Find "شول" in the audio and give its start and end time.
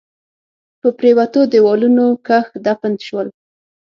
3.07-3.27